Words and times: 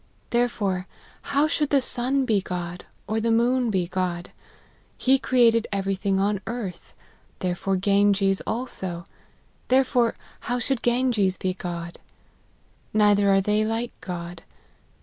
Therefore 0.31 0.87
how 1.21 1.47
should 1.47 1.69
the 1.69 1.79
sun 1.79 2.25
be 2.25 2.41
God, 2.41 2.85
or 3.05 3.19
the 3.21 3.29
moon 3.29 3.69
be 3.69 3.87
fcod? 3.87 4.29
He 4.97 5.19
created 5.19 5.67
every 5.71 5.93
thing 5.93 6.19
on 6.19 6.41
earth; 6.47 6.95
therefore 7.37 7.75
Ganges 7.75 8.41
also: 8.47 9.05
there 9.67 9.83
fore 9.83 10.15
how 10.39 10.57
should 10.57 10.81
Ganges 10.81 11.37
be 11.37 11.53
God? 11.53 11.99
Neither 12.95 13.29
are 13.29 13.41
they 13.41 13.63
like 13.63 13.91
God. 14.01 14.41